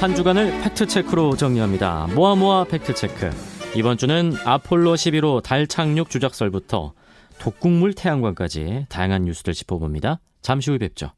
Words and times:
한 0.00 0.14
주간을 0.14 0.62
팩트체크로 0.62 1.36
정리합니다. 1.36 2.08
모아모아 2.14 2.64
팩트체크. 2.64 3.28
이번 3.76 3.98
주는 3.98 4.32
아폴로 4.46 4.94
11호 4.94 5.42
달 5.42 5.66
착륙 5.66 6.08
주작설부터 6.08 6.94
독국물 7.38 7.92
태양광까지 7.92 8.86
다양한 8.88 9.26
뉴스들 9.26 9.52
짚어봅니다. 9.52 10.20
잠시 10.40 10.70
후에 10.70 10.78
뵙죠. 10.78 11.12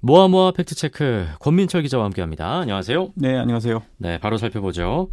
모아모아 0.00 0.50
팩트체크 0.56 1.28
권민철 1.38 1.82
기자와 1.82 2.04
함께합니다. 2.06 2.58
안녕하세요. 2.58 3.10
네, 3.14 3.38
안녕하세요. 3.38 3.80
네, 3.98 4.18
바로 4.18 4.38
살펴보죠. 4.38 5.08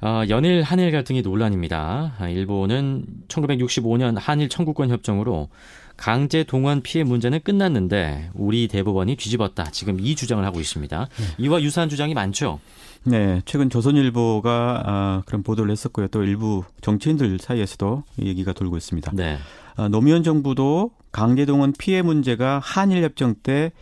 어, 0.00 0.22
연일 0.30 0.62
한일 0.62 0.92
갈등이 0.92 1.20
논란입니다. 1.20 2.14
아, 2.18 2.28
일본은 2.28 3.04
1965년 3.28 4.16
한일 4.18 4.48
청구권 4.48 4.88
협정으로 4.88 5.50
강제 5.96 6.44
동원 6.44 6.82
피해 6.82 7.04
문제는 7.04 7.40
끝났는데 7.42 8.30
우리 8.34 8.68
대법원이 8.68 9.16
뒤집었다. 9.16 9.70
지금 9.70 9.98
이 10.00 10.14
주장을 10.14 10.44
하고 10.44 10.60
있습니다. 10.60 11.08
네. 11.16 11.24
이와 11.38 11.62
유사한 11.62 11.88
주장이 11.88 12.14
많죠. 12.14 12.60
네, 13.04 13.40
최근 13.44 13.70
조선일보가 13.70 14.82
아, 14.84 15.22
그런 15.26 15.42
보도를 15.42 15.70
했었고요. 15.70 16.08
또 16.08 16.24
일부 16.24 16.64
정치인들 16.80 17.38
사이에서도 17.38 18.02
얘기가 18.20 18.52
돌고 18.52 18.76
있습니다. 18.76 19.12
네. 19.14 19.38
아, 19.76 19.88
노무현 19.88 20.22
정부도 20.22 20.90
강제 21.12 21.46
동원 21.46 21.72
피해 21.72 22.02
문제가 22.02 22.60
한일 22.62 23.02
협정 23.02 23.34
때 23.42 23.72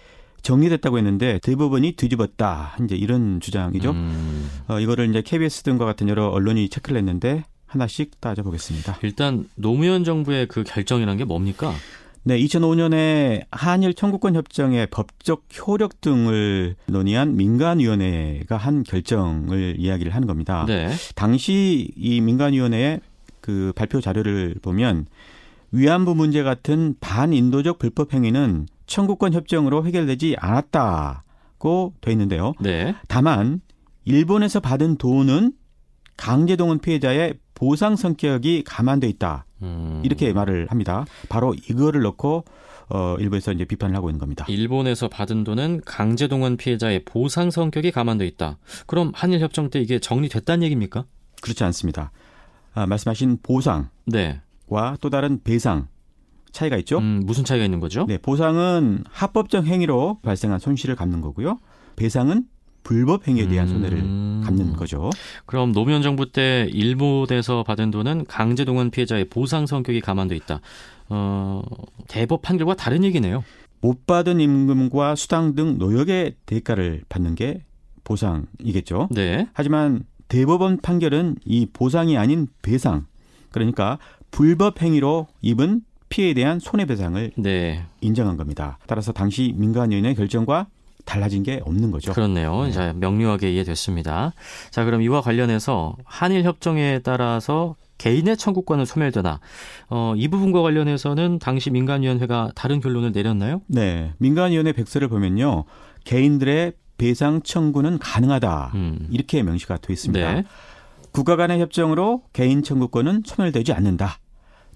정리됐다고 0.43 0.99
했는데 0.99 1.41
대법원이 1.43 1.93
뒤집었다. 1.93 2.77
이제 2.85 2.95
이런 2.95 3.41
주장이죠. 3.41 3.91
음. 3.93 4.51
어, 4.69 4.79
이거를 4.79 5.09
이제 5.09 5.23
KBS 5.23 5.63
등과 5.63 5.87
같은 5.87 6.09
여러 6.09 6.29
언론이 6.29 6.69
체크를 6.69 6.99
했는데 6.99 7.45
하나씩 7.67 8.21
따져보겠습니다. 8.21 8.99
일단 9.03 9.49
노무현 9.57 10.05
정부의 10.05 10.47
그 10.47 10.63
결정이라는 10.65 11.17
게 11.17 11.25
뭡니까? 11.25 11.73
네, 12.27 12.39
2005년에 12.39 13.45
한일 13.51 13.93
청구권 13.93 14.35
협정의 14.35 14.87
법적 14.87 15.45
효력 15.59 16.01
등을 16.01 16.75
논의한 16.87 17.37
민간위원회가 17.37 18.57
한 18.57 18.83
결정을 18.83 19.77
이야기를 19.79 20.15
하는 20.15 20.27
겁니다. 20.27 20.65
네. 20.67 20.91
당시 21.15 21.93
이 21.97 22.23
민간위원회의 22.23 23.01
그 23.43 23.75
발표 23.77 24.01
자료를 24.01 24.55
보면 24.63 25.05
위안부 25.71 26.15
문제 26.15 26.43
같은 26.43 26.95
반인도적 26.99 27.79
불법 27.79 28.15
행위는 28.15 28.69
청구권 28.87 29.35
협정으로 29.35 29.85
해결되지 29.85 30.37
않았다고 30.39 31.93
돼 32.01 32.11
있는데요. 32.13 32.55
네. 32.59 32.95
다만 33.07 33.61
일본에서 34.07 34.61
받은 34.61 34.97
돈은 34.97 35.53
강제동원 36.17 36.79
피해자의 36.79 37.35
보상 37.65 37.97
성격이 37.97 38.65
감안돼 38.65 39.09
있다. 39.09 39.47
음. 39.63 40.03
이렇게 40.05 40.35
말을 40.35 40.67
합니다. 40.69 41.07
바로 41.31 41.55
이거를 41.55 42.03
넣고 42.03 42.45
어, 42.91 43.17
일부에서 43.19 43.53
이제 43.53 43.65
비판을 43.65 43.97
하고 43.97 44.11
있는 44.11 44.19
겁니다. 44.19 44.45
일본에서 44.49 45.09
받은 45.09 45.45
돈은 45.45 45.81
강제동원 45.87 46.59
피해자의 46.59 47.07
보상 47.07 47.51
성격이 47.51 47.91
감안돼 47.91 48.27
있다. 48.27 48.59
그럼 48.87 49.13
한일 49.15 49.41
협정 49.41 49.71
때 49.71 49.81
이게 49.81 49.99
정리됐다는 49.99 50.63
얘기입니까? 50.65 51.07
그렇지 51.41 51.65
않습니다. 51.65 52.13
아, 52.75 52.87
말씀하신 52.87 53.39
보상과 53.43 53.89
네. 54.09 54.43
또 55.01 55.09
다른 55.09 55.43
배상 55.43 55.89
차이가 56.53 56.77
있죠. 56.77 56.99
음, 56.99 57.23
무슨 57.25 57.45
차이가 57.45 57.65
있는 57.65 57.81
거죠? 57.81 58.05
네, 58.07 58.19
보상은 58.19 59.05
합법적 59.11 59.65
행위로 59.65 60.19
발생한 60.23 60.59
손실을 60.59 60.97
갚는 60.97 61.23
거고요. 61.23 61.59
배상은 61.97 62.45
불법 62.85 63.27
행위에 63.27 63.49
대한 63.49 63.67
손해를 63.67 63.99
음. 63.99 64.43
갚는 64.45 64.75
거죠. 64.75 65.11
그럼 65.47 65.73
노무현 65.73 66.03
정부 66.03 66.31
때 66.31 66.69
일본에서 66.71 67.65
받은 67.65 67.91
돈은 67.91 68.27
강제동원 68.27 68.91
피해자의 68.91 69.25
보상 69.25 69.67
성격이 69.67 70.01
감안돼 70.01 70.37
있다. 70.37 70.61
어, 71.09 71.63
대법 72.07 72.43
판결과 72.43 72.75
다른 72.75 73.03
얘기네요. 73.03 73.43
못 73.81 74.07
받은 74.07 74.41
임금과 74.41 75.15
수당 75.17 75.55
등 75.55 75.79
노역의 75.79 76.37
대가를 76.47 77.03
받는 77.09 77.35
게 77.35 77.65
보상이겠죠. 78.05 79.09
네. 79.11 79.49
하지만 79.53 80.05
대법원 80.29 80.81
판결은 80.81 81.37
이 81.45 81.67
보상이 81.73 82.17
아닌 82.17 82.47
배상, 82.63 83.07
그러니까 83.51 83.99
불법 84.31 84.81
행위로 84.83 85.27
입은 85.43 85.83
피해에 86.09 86.35
대한 86.35 86.61
손해배상을 86.61 87.33
네. 87.37 87.85
인정한 88.01 88.37
겁니다. 88.37 88.79
따라서 88.87 89.13
당시 89.13 89.55
민간위원회 89.57 90.15
결정과 90.15 90.67
달라진 91.05 91.43
게 91.43 91.61
없는 91.65 91.91
거죠. 91.91 92.13
그렇네요. 92.13 92.65
네. 92.65 92.73
자, 92.73 92.93
명료하게 92.95 93.53
이해됐습니다. 93.53 94.33
자, 94.71 94.85
그럼 94.85 95.03
이와 95.03 95.21
관련해서 95.21 95.97
한일 96.05 96.45
협정에 96.45 97.01
따라서 97.01 97.77
개인의 97.99 98.37
청구권을 98.37 98.87
소멸되나 98.87 99.41
어, 99.89 100.15
이 100.17 100.29
부분과 100.29 100.63
관련해서는 100.63 101.39
당시 101.39 101.71
민간위원회가 101.71 102.51
다른 102.55 102.81
결론을 102.81 103.13
내렸나요? 103.13 103.63
네, 103.67 104.13
민간위원회 104.19 104.73
백서를 104.73 105.09
보면요, 105.09 105.65
개인들의 106.05 106.73
배상 106.97 107.43
청구는 107.43 107.99
가능하다 107.99 108.73
음. 108.75 109.09
이렇게 109.11 109.43
명시가 109.43 109.79
돼 109.79 109.93
있습니다. 109.93 110.35
네. 110.35 110.45
국가 111.13 111.37
간의 111.37 111.61
협정으로 111.61 112.23
개인 112.33 112.63
청구권은 112.63 113.23
소멸되지 113.25 113.73
않는다. 113.73 114.19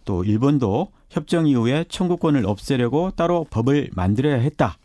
또 0.04 0.24
일본도 0.24 0.88
협정 1.10 1.46
이후에 1.46 1.84
청구권을 1.88 2.46
없애려고 2.46 3.10
따로 3.10 3.44
법을 3.50 3.90
만들어야 3.92 4.36
했다. 4.36 4.78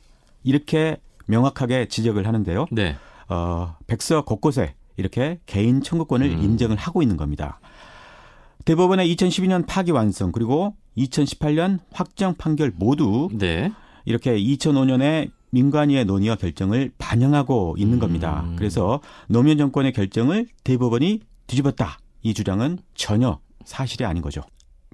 이렇게 0.44 0.98
명확하게 1.28 1.88
지적을 1.88 2.28
하는데요. 2.28 2.66
네. 2.72 2.96
어, 3.30 3.76
백서 3.88 4.24
곳곳에 4.24 4.76
이렇게 4.98 5.40
개인 5.46 5.82
청구권을 5.82 6.30
음. 6.30 6.44
인정을 6.44 6.76
하고 6.78 7.02
있는 7.02 7.18
겁니다. 7.18 7.60
대법원의 8.66 9.14
2012년 9.16 9.66
파기 9.68 9.92
완성 9.92 10.32
그리고 10.32 10.76
2018년 10.98 11.80
확정 11.92 12.36
판결 12.36 12.72
모두 12.76 13.30
네. 13.34 13.72
이렇게 14.06 14.38
2005년에 14.38 15.32
민관위의 15.52 16.06
논의와 16.06 16.36
결정을 16.36 16.92
반영하고 16.98 17.76
있는 17.78 18.00
겁니다. 18.00 18.44
음. 18.46 18.56
그래서 18.56 19.02
노무현 19.28 19.58
정권의 19.58 19.94
결정을 19.94 20.48
대법원이 20.64 21.22
뒤집었다. 21.48 22.00
이 22.24 22.34
주장은 22.34 22.80
전혀 22.96 23.40
사실이 23.66 24.06
아닌 24.06 24.22
거죠. 24.22 24.42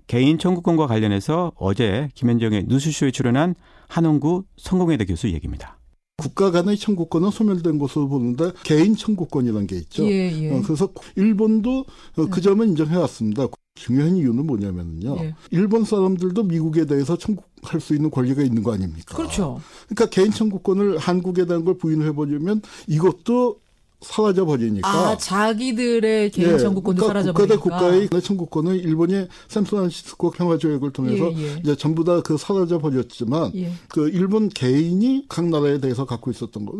개인 0.07 0.39
청구권과 0.39 0.87
관련해서 0.87 1.51
어제 1.55 2.09
김현정의 2.15 2.65
뉴스쇼에 2.67 3.11
출연한 3.11 3.55
한원구 3.87 4.43
성공회대 4.57 5.05
교수 5.05 5.29
얘기입니다. 5.29 5.78
국가 6.19 6.51
간의 6.51 6.77
청구권은 6.77 7.31
소멸된 7.31 7.79
것으로 7.79 8.07
보는데 8.07 8.51
개인 8.63 8.95
청구권이라는 8.95 9.67
게 9.67 9.77
있죠. 9.77 10.05
예, 10.05 10.31
예. 10.31 10.51
어, 10.51 10.61
그래서 10.63 10.89
일본도 11.15 11.85
어, 12.17 12.25
그 12.29 12.41
점을 12.41 12.65
인정해 12.67 12.95
왔습니다. 12.97 13.47
중요한 13.75 14.17
이유는 14.17 14.45
뭐냐면요. 14.45 15.17
예. 15.19 15.35
일본 15.51 15.85
사람들도 15.85 16.43
미국에 16.43 16.85
대해서 16.85 17.17
청구할 17.17 17.79
수 17.79 17.95
있는 17.95 18.11
권리가 18.11 18.41
있는 18.43 18.61
거 18.61 18.73
아닙니까? 18.73 19.15
그렇죠. 19.15 19.61
그러니까 19.87 20.09
개인 20.09 20.31
청구권을 20.31 20.97
한국에 20.97 21.45
대한 21.45 21.63
걸 21.63 21.77
부인해 21.77 22.11
버리면 22.11 22.61
이것도 22.87 23.59
사라져 24.01 24.45
버리니까. 24.45 24.87
아, 24.87 25.17
자기들의 25.17 26.31
개인 26.31 26.53
예, 26.53 26.57
청구권도 26.57 27.01
그러니까 27.05 27.07
사라져 27.07 27.33
버리니까. 27.33 27.61
국가 27.61 27.91
대 27.91 27.99
국가의 28.07 28.21
청구권은 28.23 28.75
일본이 28.77 29.27
샌프란시스코 29.49 30.31
평화 30.31 30.57
조약을 30.57 30.91
통해서 30.93 31.31
예, 31.33 31.37
예. 31.55 31.57
이제 31.59 31.75
전부 31.75 32.03
다 32.03 32.21
그 32.21 32.37
사라져 32.37 32.79
버렸지만 32.79 33.51
예. 33.55 33.71
그 33.89 34.09
일본 34.09 34.49
개인이 34.49 35.25
각 35.27 35.45
나라에 35.49 35.79
대해서 35.79 36.05
갖고 36.05 36.31
있었던 36.31 36.65
거. 36.65 36.73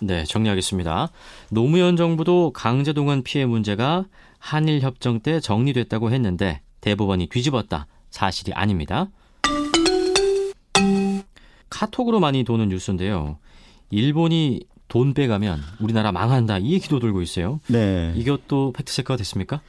네, 0.00 0.24
정리하겠습니다. 0.24 1.10
노무현 1.50 1.96
정부도 1.96 2.52
강제동원 2.52 3.22
피해 3.22 3.44
문제가 3.46 4.06
한일 4.38 4.80
협정 4.80 5.20
때 5.20 5.40
정리됐다고 5.40 6.10
했는데 6.10 6.62
대법원이 6.80 7.28
뒤집었다. 7.28 7.86
사실이 8.10 8.52
아닙니다. 8.54 9.10
카톡으로 11.70 12.20
많이 12.20 12.44
도는 12.44 12.68
뉴스인데요. 12.68 13.38
일본이 13.90 14.60
돈 14.88 15.14
빼가면 15.14 15.60
우리나라 15.80 16.12
망한다 16.12 16.58
이 16.58 16.72
얘기도 16.72 16.98
돌고 16.98 17.22
있어요. 17.22 17.60
네. 17.68 18.12
이것도 18.16 18.72
팩트 18.72 18.92
체크가 18.92 19.16
됐습니까? 19.16 19.60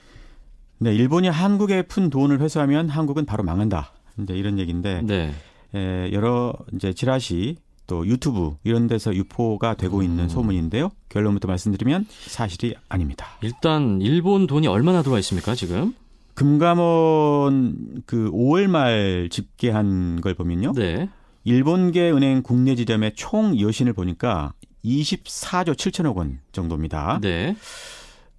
네, 0.77 0.93
일본이 0.93 1.27
한국에 1.29 1.83
푼 1.83 2.09
돈을 2.09 2.41
회수하면 2.41 2.89
한국은 2.89 3.25
바로 3.25 3.43
망한다. 3.43 3.91
이제 4.21 4.33
이런 4.33 4.59
얘기인데 4.59 5.01
네. 5.03 5.33
에, 5.73 6.11
여러 6.13 6.53
이제 6.73 6.93
지라시 6.93 7.57
또 7.87 8.05
유튜브 8.07 8.55
이런 8.63 8.87
데서 8.87 9.13
유포가 9.15 9.75
되고 9.75 10.01
있는 10.01 10.25
음. 10.25 10.29
소문인데요. 10.29 10.89
결론부터 11.09 11.47
말씀드리면 11.47 12.07
사실이 12.09 12.75
아닙니다. 12.89 13.27
일단 13.41 14.01
일본 14.01 14.47
돈이 14.47 14.67
얼마나 14.67 15.01
들어와 15.01 15.19
있습니까 15.19 15.55
지금? 15.55 15.93
금감원 16.33 18.03
그 18.05 18.29
5월 18.31 18.67
말 18.67 19.29
집계한 19.31 20.21
걸 20.21 20.33
보면요. 20.33 20.73
네. 20.73 21.09
일본계 21.45 22.11
은행 22.11 22.41
국내 22.41 22.75
지점의 22.75 23.13
총 23.15 23.59
여신을 23.59 23.93
보니까 23.93 24.53
24조 24.85 25.73
7천억 25.73 26.15
원 26.15 26.39
정도입니다. 26.51 27.19
네. 27.21 27.55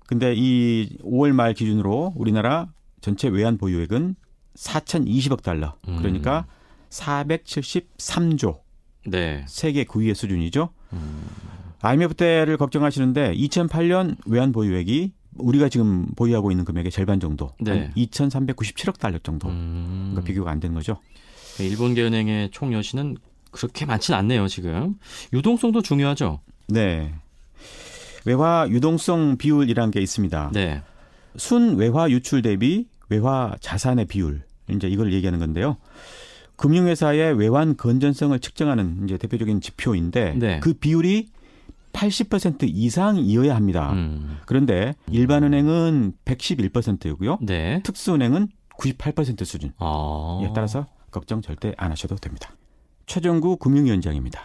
근데 0.07 0.35
이 0.37 0.97
5월 1.03 1.33
말 1.33 1.53
기준으로 1.55 2.13
우리나라 2.17 2.69
전체 3.01 3.29
외환 3.29 3.59
보유액은 3.59 4.15
4,020억 4.55 5.43
달러. 5.43 5.77
음. 5.89 5.99
그러니까 5.99 6.47
473조. 6.91 8.61
네. 9.07 9.45
세계 9.49 9.85
9위의 9.85 10.15
수준이죠. 10.15 10.71
음. 10.93 11.23
IMF 11.83 12.15
때를 12.15 12.57
걱정하시는데 12.57 13.35
2008년 13.35 14.17
외환 14.27 14.53
보유액이 14.53 15.13
우리가 15.39 15.69
지금 15.69 16.07
보유하고 16.17 16.51
있는 16.51 16.65
금액의 16.65 16.91
절반 16.91 17.21
정도, 17.21 17.51
네. 17.61 17.91
2,397억 17.97 18.99
달러 18.99 19.19
정도. 19.19 19.49
음. 19.49 20.09
그러니까 20.13 20.27
비교가 20.27 20.51
안 20.51 20.61
되는 20.61 20.75
거죠. 20.75 20.99
일본계 21.59 22.03
은행의 22.03 22.51
총 22.51 22.73
여신은 22.73 23.17
그렇게 23.51 23.87
많지는 23.87 24.19
않네요, 24.19 24.49
지금. 24.49 24.97
유동성도 25.33 25.83
중요하죠. 25.83 26.41
네. 26.69 27.15
외화 28.25 28.67
유동성 28.69 29.37
비율이라는 29.39 29.91
게 29.91 30.01
있습니다. 30.01 30.51
네. 30.53 30.83
순 31.37 31.77
외화 31.77 32.11
유출 32.11 32.43
대비 32.43 32.89
외화 33.09 33.55
자산의 33.61 34.07
비율 34.07 34.43
이제 34.69 34.89
이걸 34.89 35.13
얘기하는 35.13 35.39
건데요. 35.39 35.77
금융회사의 36.57 37.39
외환 37.39 37.77
건전성을 37.77 38.39
측정하는 38.39 39.05
이제 39.05 39.19
대표적인 39.19 39.61
지표인데 39.61 40.35
네. 40.37 40.61
그 40.61 40.73
비율이 40.73 41.29
80% 41.93 42.65
이상이어야 42.65 43.55
합니다. 43.55 43.93
음. 43.93 44.39
그런데 44.45 44.95
일반 45.11 45.45
은행은 45.45 46.13
111%이고요. 46.25 47.39
네. 47.43 47.81
특수은행은 47.85 48.49
98% 48.79 49.45
수준. 49.45 49.73
아. 49.79 50.41
예, 50.43 50.51
따라서 50.55 50.87
걱정 51.11 51.41
절대 51.41 51.73
안 51.79 51.91
하셔도 51.91 52.17
됩니다. 52.17 52.51
최정구 53.07 53.57
금융위원장입니다. 53.57 54.43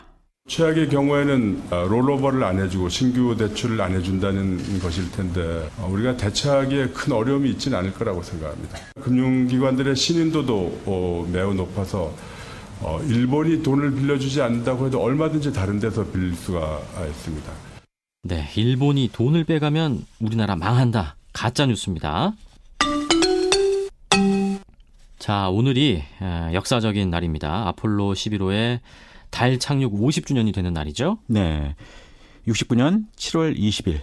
최악의 0.47 0.89
경우에는 0.89 1.63
아, 1.69 1.83
롤오버를 1.89 2.43
안 2.43 2.59
해주고 2.59 2.89
신규 2.89 3.35
대출을 3.37 3.79
안 3.79 3.93
해준다는 3.93 4.57
것일 4.79 5.11
텐데 5.11 5.69
어, 5.77 5.87
우리가 5.91 6.17
대처하기에 6.17 6.89
큰 6.89 7.13
어려움이 7.13 7.49
있지는 7.51 7.77
않을 7.77 7.93
거라고 7.93 8.21
생각합니다. 8.23 8.79
금융기관들의 9.01 9.95
신인도도 9.95 10.81
어, 10.85 11.29
매우 11.31 11.53
높아서 11.53 12.13
어, 12.81 12.99
일본이 13.07 13.61
돈을 13.61 13.93
빌려주지 13.93 14.41
않는다고 14.41 14.87
해도 14.87 15.01
얼마든지 15.01 15.53
다른 15.53 15.79
데서 15.79 16.03
빌릴 16.11 16.35
수가 16.35 16.81
있습니다. 17.07 17.51
네, 18.23 18.49
일본이 18.55 19.09
돈을 19.11 19.43
빼가면 19.43 20.05
우리나라 20.19 20.55
망한다. 20.55 21.15
가짜 21.33 21.65
뉴스입니다. 21.65 22.33
자, 25.21 25.49
오늘이 25.49 26.03
역사적인 26.51 27.11
날입니다. 27.11 27.67
아폴로 27.67 28.13
11호의 28.13 28.79
달 29.29 29.59
착륙 29.59 29.93
50주년이 29.93 30.51
되는 30.51 30.73
날이죠? 30.73 31.19
네. 31.27 31.75
69년 32.47 33.03
7월 33.17 33.55
20일. 33.55 34.01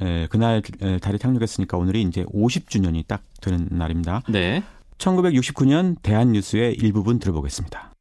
에, 0.00 0.26
그날 0.26 0.60
에, 0.82 0.98
달에 0.98 1.18
착륙했으니까 1.18 1.76
오늘이 1.76 2.02
이제 2.02 2.24
50주년이 2.24 3.06
딱 3.06 3.22
되는 3.40 3.68
날입니다. 3.70 4.22
네. 4.28 4.64
1969년 4.98 6.02
대한뉴스의 6.02 6.74
일부분 6.74 7.20
들어보겠습니다. 7.20 7.92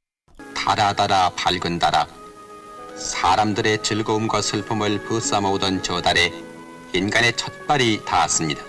달아달아 0.55 1.33
밝은 1.35 1.77
달아 1.77 2.07
사람들의 2.95 3.83
즐거움과 3.83 4.41
슬픔을 4.41 5.03
부싸모으던 5.03 5.83
저 5.83 6.01
달에 6.01 6.31
인간의 6.95 7.38
첫 7.38 7.67
발이 7.67 8.03
닿았습니다. 8.03 8.63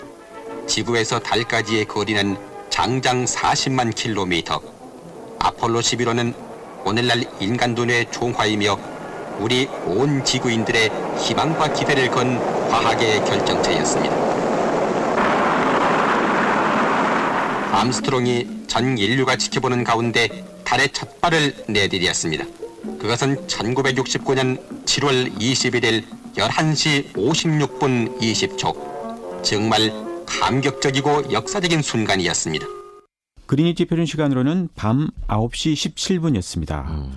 지구에서 0.67 1.17
달까지의 1.17 1.85
거리는 1.85 2.52
장장 2.73 3.25
40만 3.25 3.93
킬로미터. 3.93 4.59
아폴로 5.37 5.79
11호는 5.79 6.33
오늘날 6.83 7.23
인간 7.39 7.75
눈의 7.75 8.09
총화이며 8.09 8.79
우리 9.37 9.67
온 9.85 10.25
지구인들의 10.25 10.89
희망과 11.19 11.71
기대를 11.71 12.09
건 12.09 12.39
과학의 12.71 13.25
결정체였습니다. 13.25 14.15
암스트롱이 17.73 18.63
전 18.65 18.97
인류가 18.97 19.35
지켜보는 19.35 19.83
가운데 19.83 20.43
달의 20.63 20.89
첫 20.93 21.21
발을 21.21 21.53
내디뎠습니다. 21.69 22.99
그것은 22.99 23.45
1969년 23.45 24.57
7월 24.87 25.31
21일 25.37 26.05
11시 26.35 27.13
56분 27.13 28.19
20초. 28.19 29.43
정말 29.43 30.12
감격적이고 30.41 31.31
역사적인 31.31 31.81
순간이었습니다. 31.81 32.65
그리니치 33.45 33.85
표준 33.85 34.05
시간으로는 34.05 34.69
밤 34.75 35.09
9시 35.27 35.73
17분이었습니다. 35.73 36.87
음. 36.89 37.13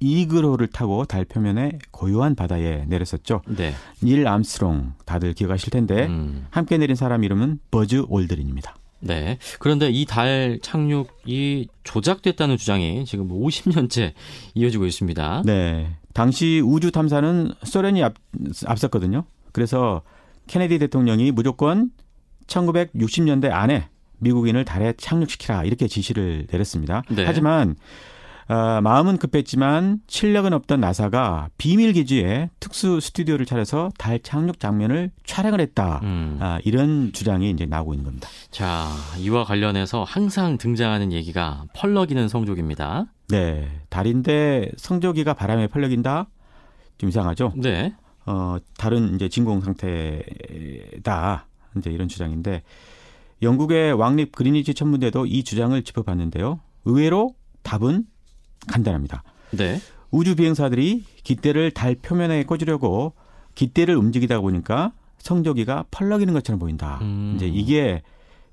이글호를 0.00 0.68
타고 0.68 1.04
달 1.04 1.24
표면의 1.24 1.78
고요한 1.90 2.34
바다에 2.34 2.84
내렸었죠. 2.86 3.42
네. 3.46 3.74
닐 4.02 4.26
암스트롱 4.26 4.94
다들 5.04 5.34
기억하실 5.34 5.70
텐데 5.70 6.06
음. 6.06 6.46
함께 6.50 6.78
내린 6.78 6.96
사람 6.96 7.22
이름은 7.22 7.60
버즈 7.70 8.04
올드린입니다. 8.08 8.76
네. 9.00 9.38
그런데 9.58 9.90
이 9.90 10.04
달 10.06 10.58
착륙이 10.62 11.68
조작됐다는 11.84 12.56
주장이 12.56 13.04
지금 13.04 13.28
50년째 13.28 14.00
뭐 14.00 14.12
이어지고 14.54 14.86
있습니다. 14.86 15.42
네. 15.44 15.90
당시 16.14 16.62
우주 16.64 16.90
탐사는 16.90 17.52
소련이 17.64 18.02
앞, 18.02 18.14
앞섰거든요. 18.66 19.24
그래서 19.52 20.02
케네디 20.46 20.78
대통령이 20.78 21.30
무조건 21.30 21.90
1960년대 22.50 23.50
안에 23.50 23.88
미국인을 24.18 24.64
달에 24.64 24.92
착륙시키라 24.98 25.64
이렇게 25.64 25.88
지시를 25.88 26.46
내렸습니다. 26.50 27.02
네. 27.08 27.24
하지만 27.24 27.76
어, 28.48 28.80
마음은 28.80 29.18
급했지만 29.18 30.00
실력은 30.08 30.52
없던 30.52 30.80
나사가 30.80 31.48
비밀 31.56 31.92
기지에 31.92 32.50
특수 32.58 32.98
스튜디오를 32.98 33.46
차려서 33.46 33.90
달 33.96 34.18
착륙 34.18 34.58
장면을 34.58 35.12
촬영을 35.24 35.60
했다. 35.60 36.00
음. 36.02 36.36
아, 36.40 36.58
이런 36.64 37.12
주장이 37.12 37.48
이제 37.50 37.64
나오고 37.64 37.94
있는 37.94 38.04
겁니다. 38.06 38.28
자, 38.50 38.88
이와 39.18 39.44
관련해서 39.44 40.02
항상 40.02 40.58
등장하는 40.58 41.12
얘기가 41.12 41.66
펄럭이는 41.74 42.26
성조기입니다. 42.28 43.06
네, 43.28 43.68
달인데 43.88 44.72
성조기가 44.76 45.34
바람에 45.34 45.68
펄럭인다. 45.68 46.26
좀 46.98 47.08
이상하죠? 47.08 47.52
네. 47.56 47.94
어, 48.26 48.56
다른 48.76 49.14
이제 49.14 49.28
진공 49.28 49.60
상태다. 49.60 51.46
이제 51.76 51.90
이런 51.90 52.08
주장인데 52.08 52.62
영국의 53.42 53.92
왕립 53.92 54.32
그리니치 54.32 54.74
천문대도 54.74 55.26
이 55.26 55.44
주장을 55.44 55.80
짚어봤는데요. 55.82 56.60
의외로 56.84 57.34
답은 57.62 58.04
간단합니다. 58.68 59.22
네. 59.52 59.80
우주 60.10 60.36
비행사들이 60.36 61.04
깃대를 61.22 61.70
달 61.70 61.94
표면에 61.94 62.44
꽂으려고 62.44 63.14
깃대를 63.54 63.96
움직이다 63.96 64.40
보니까 64.40 64.92
성조기가 65.18 65.86
펄럭이는 65.90 66.34
것처럼 66.34 66.58
보인다. 66.58 66.98
음. 67.02 67.34
이제 67.36 67.46
이게 67.46 68.02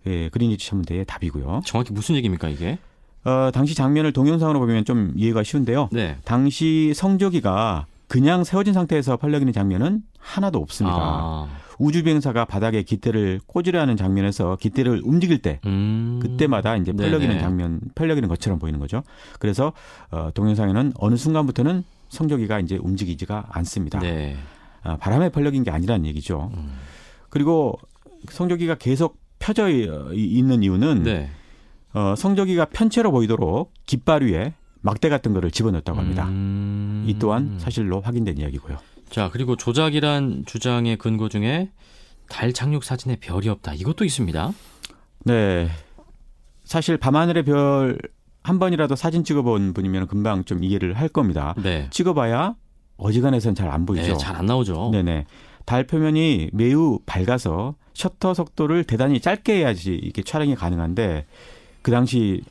예, 0.05 0.29
그리니치 0.29 0.67
천문대의 0.67 1.05
답이고요. 1.05 1.61
정확히 1.65 1.91
무슨 1.91 2.15
얘기입니까 2.15 2.49
이게? 2.49 2.77
어, 3.25 3.51
당시 3.53 3.75
장면을 3.75 4.13
동영상으로 4.13 4.59
보면 4.59 4.85
좀 4.85 5.11
이해가 5.15 5.43
쉬운데요. 5.43 5.89
네. 5.91 6.17
당시 6.23 6.93
성조기가 6.95 7.87
그냥 8.07 8.45
세워진 8.45 8.73
상태에서 8.73 9.17
펄럭이는 9.17 9.51
장면은 9.51 10.01
하나도 10.17 10.59
없습니다. 10.59 10.97
아. 10.97 11.47
우주 11.79 12.03
비행사가 12.03 12.45
바닥에 12.45 12.83
깃대를 12.83 13.41
꽂으려 13.45 13.79
하는 13.79 13.97
장면에서 13.97 14.57
깃대를 14.59 15.01
움직일 15.03 15.41
때 15.41 15.59
음. 15.65 16.19
그때마다 16.21 16.75
이제 16.75 16.91
펄럭이는 16.91 17.39
장면, 17.39 17.81
펄럭이는 17.95 18.27
것처럼 18.29 18.59
보이는 18.59 18.79
거죠. 18.79 19.03
그래서 19.39 19.73
어, 20.11 20.31
동영상에는 20.33 20.93
어느 20.95 21.15
순간부터는 21.15 21.83
성조기가 22.09 22.59
이제 22.61 22.77
움직이지가 22.77 23.47
않습니다. 23.49 23.99
네. 23.99 24.37
어, 24.83 24.97
바람에 24.97 25.29
펄럭인 25.29 25.63
게 25.63 25.71
아니라는 25.71 26.05
얘기죠. 26.05 26.51
음. 26.55 26.73
그리고 27.29 27.77
성조기가 28.29 28.75
계속 28.75 29.17
펴져 29.39 29.69
있는 29.69 30.63
이유는 30.63 31.03
네. 31.03 31.29
어, 31.93 32.15
성조기가 32.15 32.65
편체로 32.65 33.11
보이도록 33.11 33.73
깃발 33.85 34.23
위에 34.23 34.53
막대 34.81 35.09
같은 35.09 35.33
거를 35.33 35.51
집어넣었다고 35.51 35.99
합니다. 35.99 36.27
음. 36.27 37.03
이 37.07 37.17
또한 37.19 37.59
사실로 37.59 38.01
확인된 38.01 38.37
이야기고요. 38.37 38.77
자, 39.09 39.29
그리고 39.31 39.55
조작이란 39.55 40.43
주장의 40.45 40.97
근거 40.97 41.29
중에 41.29 41.71
달 42.29 42.53
착륙 42.53 42.83
사진에 42.83 43.17
별이 43.17 43.47
없다. 43.49 43.73
이것도 43.73 44.03
있습니다. 44.05 44.51
네. 45.25 45.69
사실 46.65 46.97
밤하늘의 46.97 47.43
별 47.43 47.97
한 48.47 48.59
번이라도 48.59 48.95
사진 48.95 49.25
찍어본 49.25 49.73
분이면 49.73 50.07
금방 50.07 50.45
좀 50.45 50.63
이해를 50.63 50.93
할 50.93 51.09
겁니다. 51.09 51.53
네. 51.61 51.89
찍어봐야 51.89 52.55
어지간해서는 52.95 53.55
잘안 53.55 53.85
보이죠. 53.85 54.13
네, 54.13 54.17
잘 54.17 54.37
안 54.37 54.45
나오죠. 54.45 54.89
네네. 54.93 55.25
달 55.65 55.83
표면이 55.85 56.51
매우 56.53 56.97
밝아서 57.05 57.75
셔터 57.93 58.33
속도를 58.33 58.85
대단히 58.85 59.19
짧게 59.19 59.53
해야지 59.57 59.91
이렇게 59.95 60.21
촬영이 60.23 60.55
가능한데 60.55 61.25
그 61.81 61.91
당시 61.91 62.41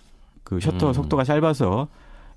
그 0.45 0.61
셔터 0.61 0.89
음. 0.89 0.93
속도가 0.93 1.25
짧아서 1.25 1.89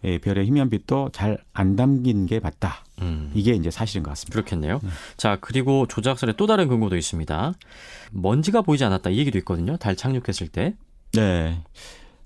예, 0.05 0.19
별의 0.19 0.45
희미한 0.45 0.69
빛도 0.69 1.09
잘 1.11 1.39
안 1.51 1.75
담긴 1.75 2.27
게 2.27 2.39
맞다. 2.39 2.85
음. 3.01 3.31
이게 3.33 3.53
이제 3.53 3.71
사실인 3.71 4.03
것 4.03 4.11
같습니다. 4.11 4.33
그렇겠네요. 4.33 4.79
네. 4.81 4.89
자, 5.17 5.37
그리고 5.41 5.85
조작설의 5.87 6.35
또 6.37 6.47
다른 6.47 6.67
근거도 6.67 6.97
있습니다. 6.97 7.53
먼지가 8.11 8.61
보이지 8.61 8.83
않았다. 8.83 9.09
이 9.09 9.17
얘기도 9.17 9.37
있거든요. 9.39 9.77
달 9.77 9.95
착륙했을 9.95 10.47
때. 10.47 10.75
네. 11.13 11.61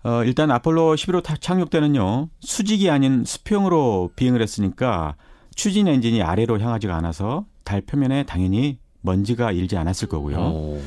어, 0.03 0.23
일단 0.25 0.51
아폴로 0.51 0.95
11호 0.95 1.23
착륙 1.39 1.69
때는요. 1.69 2.29
수직이 2.41 2.89
아닌 2.89 3.23
수평으로 3.25 4.11
비행을 4.15 4.41
했으니까 4.41 5.15
추진 5.55 5.87
엔진이 5.87 6.21
아래로 6.21 6.59
향하지가 6.59 6.95
않아서 6.97 7.45
달 7.63 7.81
표면에 7.81 8.23
당연히 8.23 8.79
먼지가 9.01 9.51
일지 9.51 9.77
않았을 9.77 10.09
거고요. 10.09 10.37
오. 10.37 10.81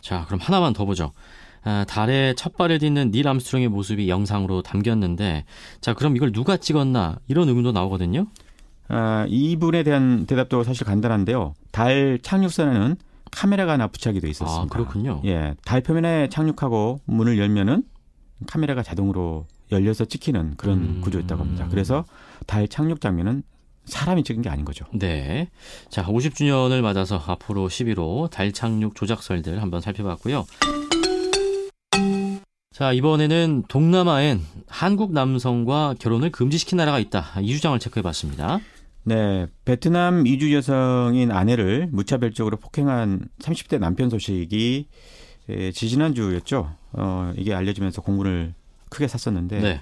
자, 0.00 0.24
그럼 0.26 0.40
하나만 0.40 0.72
더 0.72 0.84
보죠. 0.84 1.12
아, 1.62 1.84
달에 1.86 2.34
첫 2.36 2.56
발을 2.56 2.78
딛는 2.78 3.10
닐 3.10 3.28
암스트롱의 3.28 3.68
모습이 3.68 4.08
영상으로 4.08 4.62
담겼는데 4.62 5.44
자 5.80 5.94
그럼 5.94 6.16
이걸 6.16 6.32
누가 6.32 6.56
찍었나 6.56 7.18
이런 7.28 7.48
의문도 7.48 7.72
나오거든요. 7.72 8.26
아, 8.90 9.24
이분에 9.28 9.84
대한 9.84 10.26
대답도 10.26 10.64
사실 10.64 10.84
간단한데요. 10.84 11.54
달 11.70 12.18
착륙선에는 12.22 12.96
카메라가 13.30 13.74
하나 13.74 13.86
부착이 13.86 14.20
돼 14.20 14.28
있었습니다. 14.28 14.62
아, 14.62 14.66
그렇군요. 14.66 15.22
예, 15.24 15.54
달 15.64 15.80
표면에 15.80 16.28
착륙하고 16.28 17.00
문을 17.04 17.38
열면은 17.38 17.84
카메라가 18.48 18.82
자동으로 18.82 19.46
열려서 19.70 20.04
찍히는 20.04 20.54
그런 20.56 20.78
음. 20.78 21.00
구조였다고 21.02 21.40
합니다. 21.42 21.68
그래서 21.70 22.04
달 22.46 22.66
착륙 22.66 23.00
장면은 23.00 23.44
사람이 23.84 24.24
찍은 24.24 24.42
게 24.42 24.48
아닌 24.48 24.64
거죠. 24.64 24.84
네. 24.92 25.48
자, 25.88 26.04
50주년을 26.04 26.80
맞아서 26.80 27.22
앞으로 27.24 27.68
11호 27.68 28.30
달 28.30 28.50
착륙 28.52 28.96
조작설들 28.96 29.62
한번 29.62 29.80
살펴봤고요. 29.80 30.44
자, 32.72 32.92
이번에는 32.92 33.64
동남아엔 33.68 34.40
한국 34.66 35.12
남성과 35.12 35.96
결혼을 36.00 36.30
금지시킨 36.30 36.78
나라가 36.78 36.98
있다. 36.98 37.40
이 37.42 37.52
주장을 37.54 37.78
체크해 37.78 38.02
봤습니다. 38.02 38.58
네, 39.02 39.46
베트남 39.64 40.26
이주 40.26 40.54
여성인 40.54 41.30
아내를 41.30 41.88
무차별적으로 41.90 42.56
폭행한 42.58 43.28
30대 43.40 43.78
남편 43.78 44.10
소식이 44.10 44.88
지지난 45.72 46.14
주였죠. 46.14 46.74
어, 46.92 47.32
이게 47.36 47.54
알려지면서 47.54 48.02
공분을 48.02 48.54
크게 48.88 49.08
샀었는데 49.08 49.60
네. 49.60 49.80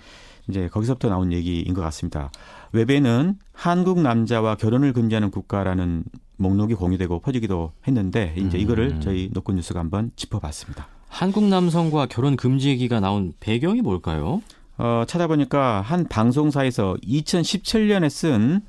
이제 0.49 0.69
거기서부터 0.69 1.09
나온 1.09 1.33
얘기인 1.33 1.75
것 1.75 1.83
같습니다. 1.83 2.31
웹에는 2.73 3.39
한국 3.53 4.01
남자와 4.01 4.57
결혼을 4.57 4.93
금지하는 4.93 5.31
국가라는 5.31 6.05
목록이 6.37 6.75
공유되고 6.75 7.21
퍼지기도 7.21 7.73
했는데 7.87 8.35
이제 8.37 8.59
이거를 8.59 8.93
음. 8.93 9.01
저희 9.01 9.29
노건 9.33 9.57
뉴스가 9.57 9.81
한번 9.81 10.13
짚어봤습니다. 10.17 10.89
한국 11.09 11.45
남성과 11.45 12.07
결혼 12.07 12.37
금지 12.37 12.69
얘기가 12.69 13.01
나온 13.01 13.33
배경이 13.41 13.81
뭘까요? 13.81 14.43
어, 14.77 15.05
찾아보니까 15.07 15.81
한 15.81 16.07
방송사에서 16.07 16.97
2017년에 17.03 18.09
쓴 18.09 18.61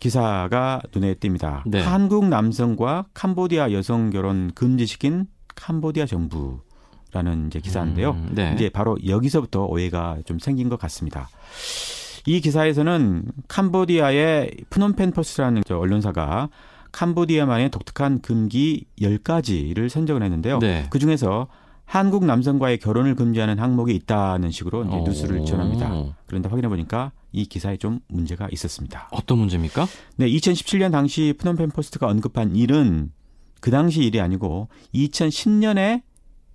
기사가 0.00 0.82
눈에 0.94 1.14
띕니다. 1.14 1.62
네. 1.66 1.80
한국 1.80 2.28
남성과 2.28 3.06
캄보디아 3.14 3.72
여성 3.72 4.10
결혼 4.10 4.52
금지시킨 4.54 5.26
캄보디아 5.54 6.06
정부 6.06 6.60
라는 7.12 7.46
이제 7.46 7.60
기사인데요. 7.60 8.10
음, 8.10 8.32
네. 8.32 8.52
이제 8.54 8.68
바로 8.68 8.98
여기서부터 9.06 9.64
오해가 9.64 10.18
좀 10.26 10.38
생긴 10.38 10.68
것 10.68 10.78
같습니다. 10.80 11.28
이 12.26 12.40
기사에서는 12.40 13.24
캄보디아의 13.48 14.50
프놈펜 14.68 15.12
포스라는 15.12 15.62
언론사가 15.70 16.50
캄보디아만의 16.92 17.70
독특한 17.70 18.20
금기 18.20 18.86
10가지를 19.00 19.88
선정을 19.88 20.22
했는데요. 20.22 20.58
네. 20.58 20.86
그 20.90 20.98
중에서 20.98 21.46
한국 21.86 22.26
남성과의 22.26 22.78
결혼을 22.78 23.14
금지하는 23.14 23.58
항목이 23.58 23.94
있다는 23.94 24.50
식으로 24.50 24.84
이제 24.84 24.96
뉴스를 24.98 25.44
전합니다. 25.44 26.14
그런데 26.26 26.48
확인해 26.48 26.68
보니까 26.68 27.12
이 27.32 27.46
기사에 27.46 27.76
좀 27.76 28.00
문제가 28.08 28.48
있었습니다. 28.50 29.08
어떤 29.12 29.38
문제입니까? 29.38 29.86
네, 30.16 30.28
2017년 30.28 30.90
당시 30.90 31.32
프놈펜 31.38 31.70
포스트가 31.70 32.08
언급한 32.08 32.56
일은 32.56 33.12
그 33.60 33.70
당시 33.70 34.02
일이 34.02 34.20
아니고 34.20 34.68
2010년에 34.94 36.02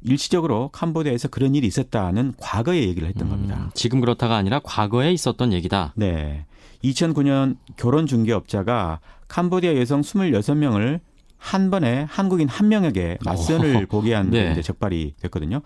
일시적으로 0.03 0.69
캄보디아에서 0.69 1.29
그런 1.29 1.55
일이 1.55 1.67
있었다는 1.67 2.33
과거의 2.38 2.88
얘기를 2.88 3.07
했던 3.07 3.27
음, 3.27 3.31
겁니다. 3.31 3.71
지금 3.73 4.00
그렇다가 4.01 4.35
아니라 4.35 4.59
과거에 4.63 5.11
있었던 5.11 5.53
얘기다. 5.53 5.93
네. 5.95 6.45
2009년 6.83 7.57
결혼 7.77 8.07
중개업자가 8.07 9.00
캄보디아 9.27 9.75
여성 9.75 10.01
26명을 10.01 11.00
한 11.41 11.71
번에 11.71 12.05
한국인 12.07 12.48
한 12.48 12.69
명에게 12.69 13.17
맞선을 13.25 13.88
보게 13.88 14.13
한 14.13 14.29
네. 14.29 14.51
이제 14.51 14.62
적발이 14.62 15.15
됐거든요. 15.21 15.62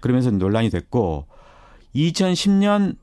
그러면서 0.00 0.32
논란이 0.32 0.68
됐고 0.68 1.26
2010년 1.94 2.96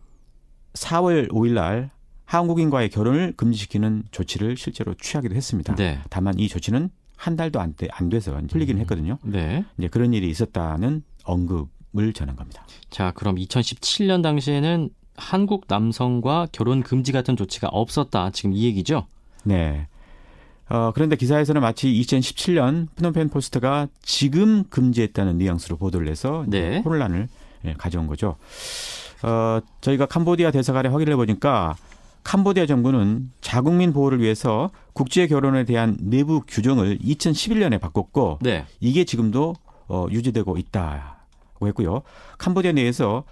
4월 0.74 1.32
5일 1.32 1.54
날 1.54 1.90
한국인과의 2.26 2.90
결혼을 2.90 3.34
금지시키는 3.38 4.04
조치를 4.12 4.58
실제로 4.58 4.94
취하기도 4.96 5.34
했습니다. 5.34 5.74
네. 5.76 6.00
다만 6.10 6.38
이 6.38 6.50
조치는 6.50 6.90
한 7.16 7.36
달도 7.38 7.62
안, 7.62 7.74
돼, 7.76 7.88
안 7.90 8.10
돼서 8.10 8.38
틀리기는 8.48 8.80
음. 8.80 8.82
했거든요. 8.82 9.18
네. 9.24 9.64
이제 9.78 9.88
그런 9.88 10.14
일이 10.14 10.30
있었다는 10.30 11.04
언급을 11.24 12.12
전한 12.14 12.36
겁니다. 12.36 12.68
자, 12.90 13.12
그럼 13.16 13.38
2017년 13.38 14.22
당시에는 14.22 14.90
한국 15.16 15.66
남성과 15.70 16.48
결혼 16.52 16.84
금지 16.84 17.14
같은 17.14 17.38
조치가 17.38 17.70
없었다. 17.70 18.32
지금 18.32 18.52
이 18.52 18.66
얘기죠? 18.66 19.08
네. 19.46 19.88
어, 20.70 20.92
그런데 20.94 21.16
기사에서는 21.16 21.62
마치 21.62 21.88
2017년 21.88 22.88
프놈펜 22.96 23.30
포스트가 23.30 23.88
지금 24.02 24.64
금지했다는 24.70 25.38
뉘앙스로 25.40 25.78
보도를 25.78 26.08
해서 26.08 26.46
네. 26.48 26.80
혼란을 26.80 27.28
예, 27.66 27.74
가져온 27.74 28.08
거죠. 28.08 28.36
어, 29.24 29.60
저희가 29.82 30.06
캄보디아 30.06 30.52
대사관에 30.52 30.90
확인을 30.90 31.14
해보니까 31.14 31.76
캄보디아 32.24 32.66
정부는 32.68 33.32
자국민 33.42 33.92
보호를 33.92 34.22
위해서 34.22 34.70
국제 34.94 35.26
결혼에 35.28 35.64
대한 35.66 35.98
내부 36.00 36.42
규정을 36.48 37.00
2011년에 37.00 37.80
바꿨고 37.80 38.40
네. 38.42 38.66
이게 38.80 39.04
지금도 39.04 39.56
어, 39.88 40.06
유지되고 40.12 40.58
있다고 40.58 41.68
했고요. 41.68 42.04
캄보디아 42.38 42.74
내에서 42.74 43.24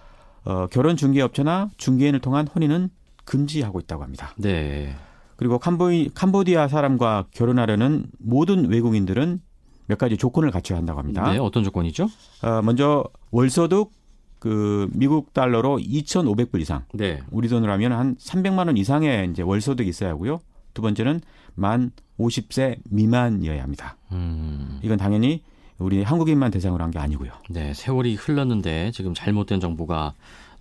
어, 0.44 0.68
결혼 0.68 0.98
중개업체나 0.98 1.70
중개인을 1.78 2.20
통한 2.20 2.48
혼인은 2.48 2.90
금지하고 3.26 3.80
있다고 3.82 4.04
합니다. 4.04 4.34
네. 4.38 4.96
그리고 5.38 5.58
캄보이, 5.60 6.10
캄보디아 6.14 6.68
사람과 6.68 7.26
결혼하려는 7.32 8.06
모든 8.20 8.70
외국인들은 8.70 9.40
몇 9.86 9.98
가지 9.98 10.18
조건을 10.18 10.52
갖춰야 10.52 10.78
한다고 10.78 11.00
합니다. 11.00 11.32
네, 11.32 11.38
어떤 11.38 11.64
조건이죠? 11.64 12.10
어, 12.44 12.62
먼저 12.64 13.06
월소득 13.32 13.92
그 14.40 14.90
미국 14.94 15.34
달러로 15.34 15.78
2,500불 15.78 16.60
이상. 16.62 16.84
네. 16.94 17.22
우리 17.32 17.48
돈으로 17.48 17.72
하면 17.74 17.94
한 17.94 18.16
300만 18.18 18.68
원 18.68 18.78
이상의 18.78 19.30
이제 19.32 19.42
월소득이 19.42 19.90
있어야 19.90 20.10
하고요. 20.12 20.40
두 20.74 20.82
번째는 20.82 21.22
만 21.56 21.92
50세 22.20 22.78
미만이어야 22.90 23.64
합니다. 23.64 23.96
음. 24.12 24.80
이건 24.84 24.98
당연히 24.98 25.42
우리 25.80 26.04
한국인만 26.04 26.52
대상으로 26.52 26.84
한 26.84 26.92
게 26.92 27.00
아니고요. 27.00 27.32
네, 27.50 27.74
세월이 27.74 28.16
흘렀는데 28.16 28.92
지금 28.92 29.14
잘못된 29.14 29.60
정보가 29.60 30.14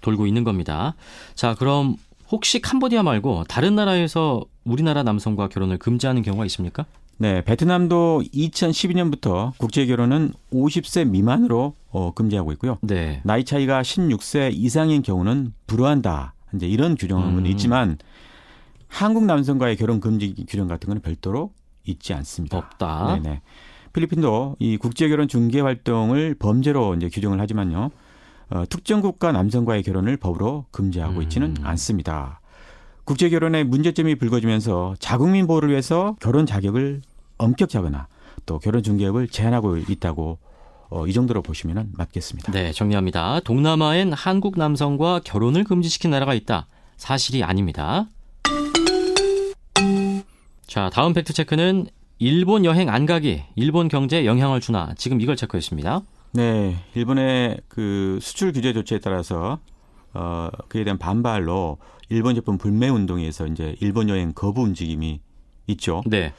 돌고 0.02 0.26
있는 0.26 0.44
겁니다. 0.44 0.94
자, 1.34 1.54
그럼 1.54 1.96
혹시 2.30 2.60
캄보디아 2.60 3.02
말고 3.02 3.44
다른 3.48 3.74
나라에서 3.76 4.44
우리나라 4.64 5.02
남성과 5.02 5.48
결혼을 5.48 5.78
금지하는 5.78 6.22
경우가 6.22 6.44
있습니까? 6.46 6.86
네, 7.18 7.42
베트남도 7.42 8.24
2012년부터 8.34 9.52
국제 9.56 9.86
결혼은 9.86 10.32
50세 10.52 11.08
미만으로 11.08 11.74
어, 11.90 12.12
금지하고 12.12 12.52
있고요. 12.52 12.78
네. 12.82 13.22
나이 13.24 13.44
차이가 13.44 13.80
16세 13.80 14.50
이상인 14.52 15.02
경우는 15.02 15.54
불허한다. 15.66 16.34
이제 16.54 16.66
이런 16.66 16.94
규정은 16.94 17.38
음. 17.38 17.46
있지만 17.46 17.98
한국 18.88 19.24
남성과의 19.24 19.76
결혼 19.76 20.00
금지 20.00 20.34
규정 20.48 20.68
같은 20.68 20.88
거는 20.88 21.02
별도로 21.02 21.52
있지 21.84 22.12
않습니다. 22.12 22.58
없다. 22.58 23.18
네네. 23.20 23.40
필리핀도 23.92 24.56
이 24.58 24.76
국제 24.76 25.08
결혼 25.08 25.26
중개 25.26 25.60
활동을 25.60 26.34
범죄로 26.38 26.94
이제 26.96 27.08
규정을 27.08 27.40
하지만요. 27.40 27.90
어, 28.50 28.64
특정 28.68 29.00
국가 29.00 29.32
남성과의 29.32 29.82
결혼을 29.82 30.16
법으로 30.16 30.66
금지하고 30.70 31.22
있지는 31.22 31.56
음. 31.58 31.66
않습니다. 31.66 32.40
국제 33.04 33.28
결혼의 33.28 33.64
문제점이 33.64 34.16
불거지면서 34.16 34.96
자국민 34.98 35.46
보호를 35.46 35.70
위해서 35.70 36.16
결혼 36.20 36.46
자격을 36.46 37.02
엄격히 37.38 37.76
하거나 37.76 38.08
또 38.46 38.58
결혼 38.58 38.82
중개업을 38.82 39.28
제한하고 39.28 39.76
있다고 39.76 40.38
어, 40.88 41.06
이 41.06 41.12
정도로 41.12 41.42
보시면 41.42 41.92
맞겠습니다. 41.94 42.52
네, 42.52 42.72
정리합니다. 42.72 43.40
동남아엔 43.40 44.12
한국 44.12 44.56
남성과 44.58 45.20
결혼을 45.24 45.64
금지시킨 45.64 46.10
나라가 46.12 46.34
있다. 46.34 46.66
사실이 46.96 47.42
아닙니다. 47.42 48.06
자, 50.66 50.90
다음 50.92 51.12
팩트 51.12 51.32
체크는 51.32 51.86
일본 52.18 52.64
여행 52.64 52.88
안 52.88 53.04
가기, 53.06 53.42
일본 53.56 53.88
경제에 53.88 54.24
영향을 54.26 54.60
주나. 54.60 54.94
지금 54.96 55.20
이걸 55.20 55.36
체크했습니다. 55.36 56.02
네, 56.36 56.76
일본의 56.94 57.62
그 57.66 58.18
수출 58.20 58.52
규제 58.52 58.74
조치에 58.74 58.98
따라서 58.98 59.58
어, 60.12 60.50
그에 60.68 60.84
대한 60.84 60.98
반발로 60.98 61.78
일본 62.10 62.34
제품 62.34 62.58
불매 62.58 62.90
운동에서 62.90 63.46
이제 63.46 63.74
일본 63.80 64.10
여행 64.10 64.32
거부 64.34 64.60
움직임이 64.62 65.20
있죠. 65.66 66.02
네. 66.06 66.34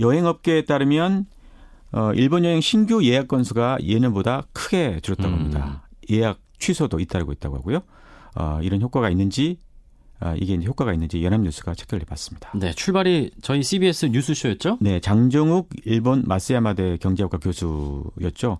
여행 0.00 0.26
업계에 0.26 0.64
따르면 0.64 1.26
어, 1.92 2.12
일본 2.14 2.44
여행 2.44 2.60
신규 2.60 3.04
예약 3.04 3.28
건수가 3.28 3.78
예년보다 3.82 4.48
크게 4.52 4.98
줄었다고 5.00 5.32
합니다. 5.32 5.82
음. 5.84 6.14
예약 6.14 6.40
취소도 6.58 6.98
잇따르고 6.98 7.30
있다고 7.32 7.56
하고요. 7.56 7.82
어, 8.34 8.58
이런 8.62 8.82
효과가 8.82 9.10
있는지 9.10 9.58
아, 10.22 10.34
이게 10.36 10.52
이제 10.52 10.66
효과가 10.66 10.92
있는지 10.92 11.24
연합뉴스가 11.24 11.74
체크를 11.74 12.02
해봤습니다. 12.02 12.50
네, 12.54 12.72
출발이 12.74 13.30
저희 13.40 13.62
CBS 13.62 14.06
뉴스쇼였죠? 14.06 14.76
네, 14.80 15.00
장정욱 15.00 15.70
일본 15.84 16.24
마스야마대 16.26 16.98
경제학과 16.98 17.38
교수였죠. 17.38 18.58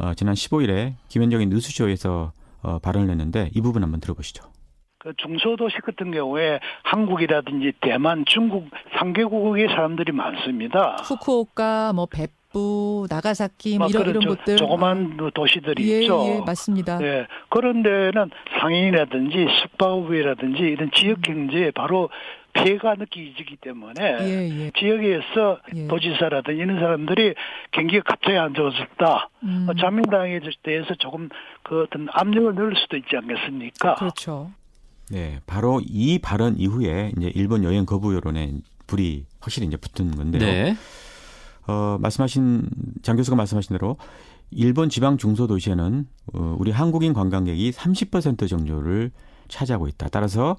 어, 0.00 0.14
지난 0.14 0.34
15일에 0.34 0.94
기본적인 1.08 1.50
뉴스쇼에서 1.50 2.32
어, 2.62 2.78
발언을 2.78 3.10
했는데 3.10 3.50
이 3.54 3.60
부분 3.60 3.82
한번 3.82 4.00
들어보시죠. 4.00 4.44
그 4.98 5.14
중소도시 5.16 5.78
같은 5.78 6.10
경우에 6.10 6.60
한국이라든지 6.82 7.72
대만, 7.80 8.24
중국 8.26 8.68
3개국의 8.98 9.68
사람들이 9.68 10.12
많습니다. 10.12 10.96
후쿠오카, 11.02 11.94
뭐 11.94 12.04
베프, 12.04 13.06
나가사키 13.08 13.78
뭐 13.78 13.86
이런 13.88 14.04
그런 14.04 14.26
곳들 14.26 14.56
조그만 14.56 15.16
아. 15.18 15.30
도시들이 15.32 15.90
예, 15.90 16.00
있죠. 16.00 16.22
예, 16.26 16.40
맞습니다. 16.44 16.98
예. 17.02 17.26
그런 17.48 17.82
데는 17.82 18.30
상인이라든지 18.60 19.46
숙박업이라든지 19.62 20.62
이런 20.64 20.90
지역 20.92 21.22
경제에 21.22 21.70
바로 21.70 22.10
피해가 22.52 22.94
느끼기 22.94 23.56
때문에 23.60 24.18
예, 24.20 24.48
예. 24.50 24.70
지역에서 24.78 25.60
예. 25.74 25.86
도지사라든지 25.86 26.60
이런 26.60 26.78
사람들이 26.78 27.34
경기가 27.72 28.02
갑자기 28.04 28.36
안 28.36 28.54
좋아졌다. 28.54 29.30
음. 29.44 29.66
자민당에 29.80 30.40
대해서 30.62 30.94
조금 30.94 31.28
그 31.62 31.82
어떤 31.82 32.08
압력을 32.10 32.54
넣을 32.54 32.74
수도 32.76 32.96
있지 32.96 33.16
않겠습니까? 33.16 33.94
그렇죠. 33.94 34.50
네, 35.10 35.40
바로 35.46 35.80
이 35.84 36.18
발언 36.20 36.56
이후에 36.56 37.12
이제 37.16 37.32
일본 37.34 37.64
여행 37.64 37.84
거부 37.84 38.14
여론에 38.14 38.52
불이 38.86 39.26
확실히 39.40 39.66
이제 39.66 39.76
붙은 39.76 40.12
건데요. 40.12 40.40
네. 40.40 40.76
어, 41.66 41.98
말씀하신 42.00 42.68
장 43.02 43.16
교수가 43.16 43.36
말씀하신 43.36 43.76
대로 43.76 43.96
일본 44.50 44.88
지방 44.88 45.16
중소 45.16 45.46
도시에는 45.46 46.06
어, 46.34 46.56
우리 46.58 46.70
한국인 46.70 47.12
관광객이 47.12 47.70
30% 47.70 48.48
정도를 48.48 49.10
차지하고 49.48 49.88
있다. 49.88 50.08
따라서 50.08 50.56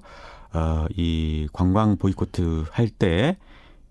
어, 0.54 0.86
이 0.96 1.48
관광 1.52 1.96
보이코트 1.96 2.64
할 2.70 2.88
때 2.88 3.36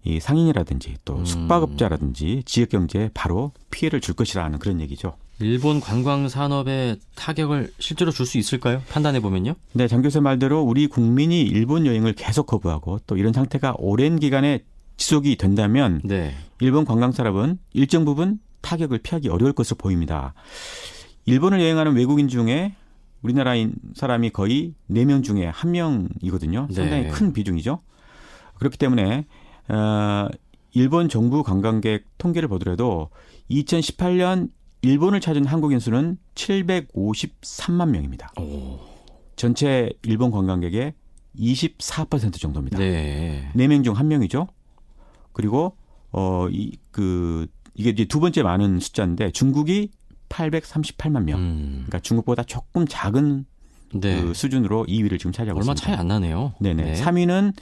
이 0.04 0.20
상인이라든지 0.20 0.96
또 1.06 1.18
음. 1.18 1.26
숙박업자라든지 1.26 2.42
지역 2.46 2.70
경제에 2.70 3.12
바로 3.14 3.52
피해를 3.70 4.02
줄 4.02 4.16
것이라는 4.16 4.58
그런 4.58 4.82
얘기죠. 4.82 5.14
일본 5.40 5.80
관광 5.80 6.28
산업에 6.28 6.96
타격을 7.16 7.74
실제로 7.80 8.12
줄 8.12 8.26
수 8.26 8.38
있을까요? 8.38 8.82
판단해 8.90 9.20
보면요. 9.20 9.54
네, 9.74 9.88
장 9.88 10.02
교수 10.02 10.22
말대로 10.22 10.62
우리 10.62 10.88
국민이 10.88 11.42
일본 11.44 11.86
여행을 11.86 12.14
계속 12.14 12.48
거부하고 12.48 13.00
또 13.06 13.18
이런 13.18 13.34
상태가 13.34 13.76
오랜 13.78 14.20
기간에 14.20 14.64
지속이 14.98 15.36
된다면 15.38 16.02
네. 16.04 16.34
일본 16.60 16.86
관광 16.86 17.12
산업은 17.12 17.60
일정 17.74 18.06
부분 18.06 18.40
타격을 18.62 19.00
피하기 19.00 19.30
어려울 19.30 19.54
것으로 19.54 19.78
보입니다. 19.78 20.34
일본을 21.26 21.62
여행하는 21.62 21.96
외국인 21.96 22.28
중에 22.28 22.74
우리나라인 23.22 23.74
사람이 23.96 24.32
거의 24.32 24.74
4명 24.90 25.24
중에 25.24 25.52
1명이거든요. 25.52 26.74
상당히 26.74 27.04
네. 27.04 27.10
큰 27.10 27.34
비중이죠. 27.34 27.80
그렇기 28.56 28.78
때문에 28.78 29.26
어 29.70 30.28
일본 30.74 31.10
정부 31.10 31.44
관광객 31.44 32.06
통계를 32.18 32.48
보더라도 32.50 33.10
2018년 33.50 34.50
일본을 34.82 35.20
찾은 35.22 35.46
한국인 35.46 35.80
수는 35.80 36.18
753만 36.36 37.90
명입니다. 37.90 38.32
오. 38.40 38.80
전체 39.36 39.92
일본 40.04 40.32
관광객의 40.32 40.94
24% 41.38 42.40
정도입니다. 42.40 42.78
네. 42.80 43.50
4명 43.56 43.84
중 43.84 43.94
1명이죠. 43.96 44.48
그리고 45.34 45.76
어 46.12 46.48
이 46.50 46.78
그 46.92 47.48
이게 47.74 47.92
이제 47.92 48.04
두 48.06 48.20
번째 48.20 48.44
많은 48.44 48.80
숫자인데 48.80 49.32
중국이 49.32 49.92
838만 50.32 51.24
명. 51.24 51.40
음. 51.40 51.70
그러니까 51.86 52.00
중국보다 52.00 52.44
조금 52.44 52.86
작은 52.88 53.46
네. 53.94 54.22
그 54.22 54.34
수준으로 54.34 54.86
2위를 54.86 55.20
지금 55.20 55.32
차지하고 55.32 55.60
얼마 55.60 55.74
있습니다. 55.74 55.82
차이 55.82 55.96
안 55.96 56.08
나네요. 56.08 56.54
네네. 56.60 56.84
네. 56.84 57.02
3위는 57.02 57.54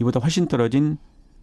이보다 0.00 0.18
훨씬 0.20 0.48
떨어진 0.48 0.96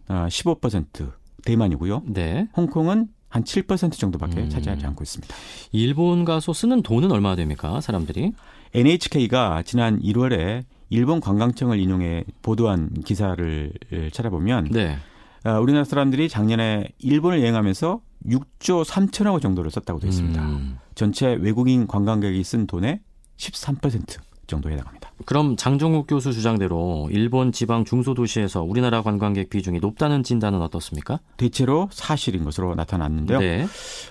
15% 0.08 1.08
아, 1.08 1.12
대만이고요. 1.44 2.02
네. 2.06 2.48
홍콩은 2.56 3.08
한 3.28 3.44
7% 3.44 3.92
정도밖에 3.92 4.40
음. 4.40 4.48
차지하지 4.50 4.84
않고 4.86 5.04
있습니다. 5.04 5.34
일본 5.70 6.24
가서 6.24 6.52
쓰는 6.52 6.82
돈은 6.82 7.12
얼마나 7.12 7.36
됩니까, 7.36 7.80
사람들이? 7.80 8.32
NHK가 8.74 9.62
지난 9.62 10.00
1월에 10.00 10.64
일본 10.90 11.20
관광청을 11.20 11.78
인용해 11.78 12.24
보도한 12.42 12.90
기사를 13.04 13.72
찾아보면 14.12 14.70
네. 14.72 14.98
아, 15.44 15.58
우리나라 15.58 15.84
사람들이 15.84 16.28
작년에 16.28 16.88
일본을 16.98 17.40
여행하면서 17.40 18.00
6조 18.26 18.84
3천억 18.84 19.32
원 19.32 19.40
정도를 19.40 19.70
썼다고 19.70 20.00
되어 20.00 20.08
있습니다. 20.08 20.42
음. 20.42 20.78
전체 20.94 21.34
외국인 21.34 21.86
관광객이 21.86 22.42
쓴 22.44 22.66
돈의 22.66 23.00
13% 23.36 24.18
정도에 24.46 24.72
해당합니다. 24.72 25.12
그럼 25.24 25.56
장종욱 25.56 26.06
교수 26.06 26.32
주장대로 26.32 27.08
일본 27.10 27.52
지방 27.52 27.84
중소도시에서 27.84 28.62
우리나라 28.62 29.02
관광객 29.02 29.48
비중이 29.48 29.80
높다는 29.80 30.22
진단은 30.22 30.60
어떻습니까? 30.60 31.20
대체로 31.36 31.88
사실인 31.92 32.44
것으로 32.44 32.74
나타났는데요. 32.74 33.38
네. 33.38 33.66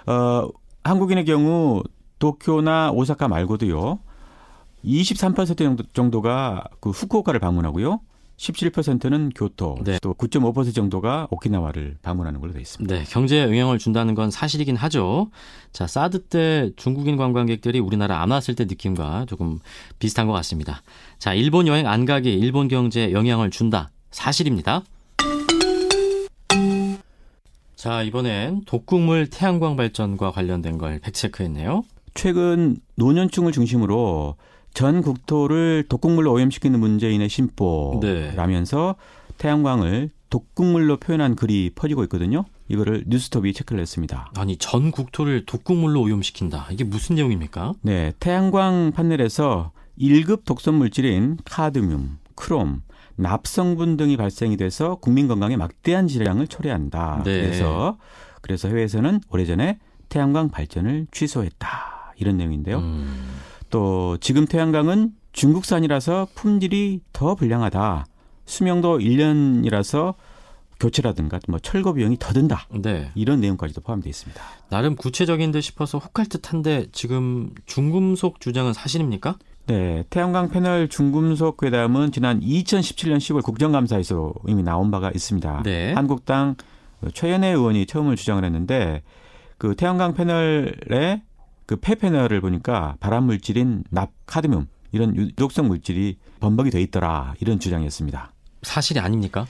어, 0.08 0.48
한국인의 0.84 1.26
경우 1.26 1.84
도쿄나 2.20 2.92
오사카 2.92 3.28
말고도요. 3.28 4.00
23% 4.86 5.94
정도가 5.94 6.64
그 6.80 6.90
후쿠오카를 6.92 7.40
방문하고요. 7.40 8.00
17%는 8.40 9.32
교토, 9.36 9.80
네. 9.84 9.98
또9.5% 9.98 10.74
정도가 10.74 11.28
오키나와를 11.30 11.98
방문하는 12.02 12.40
걸로 12.40 12.54
되어 12.54 12.62
있습니다. 12.62 12.96
네, 12.96 13.04
경제에 13.04 13.44
영향을 13.44 13.78
준다는 13.78 14.16
건 14.16 14.32
사실이긴 14.32 14.78
하죠. 14.78 15.30
자, 15.74 15.88
사드 15.88 16.24
때 16.24 16.72
중국인 16.78 17.18
관광객들이 17.18 17.80
우리나라 17.80 18.22
안 18.22 18.32
왔을 18.32 18.56
때 18.56 18.64
느낌과 18.64 19.26
조금 19.28 19.60
비슷한 20.00 20.26
것 20.26 20.34
같습니다. 20.34 20.82
자, 21.18 21.34
일본 21.34 21.68
여행 21.68 21.86
안 21.88 22.06
가기 22.06 22.34
일본 22.34 22.70
경제에 22.70 23.12
영향을 23.12 23.52
준다. 23.52 23.92
사실입니다. 24.12 24.84
자, 27.76 28.04
이번엔 28.04 28.64
독극물 28.66 29.30
태양광 29.30 29.76
발전과 29.76 30.32
관련된 30.32 30.78
걸 30.78 31.00
팩체크했네요. 31.00 31.84
최근 32.14 32.78
노년층을 32.96 33.52
중심으로 33.52 34.36
전 34.74 35.02
국토를 35.02 35.86
독극물로 35.90 36.32
오염시키는 36.32 36.80
문재인의 36.80 37.30
심보라면서 37.30 38.96
네. 38.98 39.34
태양광을 39.38 40.12
독극물로 40.30 40.98
표현한 40.98 41.36
글이 41.36 41.72
퍼지고 41.76 42.04
있거든요. 42.04 42.46
이거를 42.68 43.06
뉴스톱이 43.08 43.54
체크를 43.54 43.82
했습니다. 43.82 44.32
아니 44.38 44.58
전 44.58 44.92
국토를 44.92 45.46
독극물로 45.46 46.02
오염시킨다. 46.02 46.68
이게 46.72 46.84
무슨 46.84 47.16
내용입니까? 47.16 47.74
네, 47.82 48.14
태양광 48.20 48.92
판넬에서 48.96 49.72
1급 50.00 50.46
독성 50.46 50.78
물질인 50.78 51.38
카드뮴, 51.46 52.18
크롬, 52.36 52.82
납성분 53.16 53.98
등이 53.98 54.18
발생이 54.18 54.56
돼서 54.56 54.96
국민 54.96 55.28
건강에 55.28 55.58
막대한 55.58 56.08
질량을 56.08 56.48
초래한다. 56.48 57.24
네. 57.26 57.42
그래서 57.42 57.98
그래서 58.42 58.68
해외에서는 58.70 59.20
오래전에 59.30 59.80
태양광 60.08 60.50
발전을 60.50 61.08
취소했다. 61.12 62.14
이런 62.18 62.38
내용인데요. 62.38 62.80
음. 62.80 63.40
또 63.70 64.18
지금 64.18 64.46
태양광은 64.46 65.12
중국산이라서 65.32 66.30
품질이 66.34 67.02
더 67.14 67.36
불량하다. 67.36 68.06
수명도 68.46 69.00
1년이라서 69.00 70.16
교체라든가 70.80 71.40
뭐 71.48 71.60
철거 71.60 71.94
비용이 71.94 72.18
더 72.20 72.34
든다. 72.34 72.68
네. 72.82 73.12
이런 73.14 73.42
내용까지도 73.42 73.82
포함되어 73.82 74.10
있습니다. 74.10 74.42
나름 74.70 74.96
구체적인 74.96 75.52
듯 75.52 75.62
싶어서 75.62 75.98
혹할 75.98 76.26
듯한데 76.28 76.88
지금 76.92 77.52
중금속 77.66 78.40
주장은 78.40 78.74
사실입니까? 78.74 79.38
네, 79.68 80.04
태양광 80.10 80.50
패널 80.50 80.88
중금속 80.88 81.58
괴담은 81.58 82.12
지난 82.12 82.40
2017년 82.40 83.18
10월 83.18 83.44
국정감사에서 83.44 84.34
이미 84.48 84.64
나온 84.64 84.90
바가 84.90 85.12
있습니다. 85.14 85.64
네. 85.64 85.94
한국당 85.94 86.56
최연애 87.14 87.50
의원이 87.50 87.86
처음을 87.86 88.16
주장을 88.16 88.44
했는데 88.44 89.04
그 89.58 89.76
태양광 89.76 90.14
패널에 90.16 91.22
그 91.70 91.76
폐패널을 91.76 92.42
보니까 92.42 92.96
발암 93.00 93.26
물질인 93.26 93.84
납, 93.92 94.10
카드뮴 94.26 94.66
이런 94.92 95.16
유독성 95.16 95.68
물질이 95.68 96.18
범벅이 96.40 96.72
돼 96.72 96.82
있더라 96.82 97.36
이런 97.40 97.60
주장이었습니다. 97.60 98.34
사실이 98.64 99.00
아닙니까? 99.00 99.46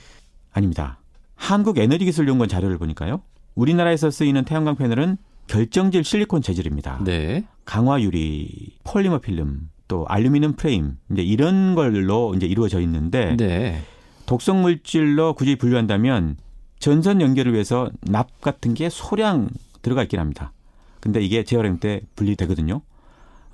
아닙니다. 0.52 0.98
한국 1.34 1.78
에너지기술연구원 1.78 2.50
자료를 2.50 2.76
보니까요. 2.76 3.22
우리나라에서 3.54 4.10
쓰이는 4.10 4.44
태양광 4.44 4.76
패널은 4.76 5.16
결정질 5.46 6.04
실리콘 6.04 6.42
재질입니다. 6.42 7.02
네. 7.04 7.46
강화 7.64 7.98
유리, 8.02 8.76
폴리머 8.84 9.20
필름, 9.20 9.70
또 9.88 10.04
알루미늄 10.06 10.56
프레임 10.56 10.98
이제 11.10 11.22
이런 11.22 11.74
걸로 11.74 12.34
이제 12.34 12.44
이루어져 12.44 12.82
있는데 12.82 13.34
네. 13.38 13.80
독성 14.26 14.60
물질로 14.60 15.32
굳이 15.32 15.56
분류한다면 15.56 16.36
전선 16.80 17.22
연결을 17.22 17.54
위해서 17.54 17.90
납 18.02 18.42
같은 18.42 18.74
게 18.74 18.90
소량 18.90 19.48
들어가 19.80 20.02
있긴 20.02 20.20
합니다. 20.20 20.52
근데 21.00 21.20
이게 21.20 21.44
재활용 21.44 21.78
때 21.78 22.02
분리되거든요. 22.16 22.82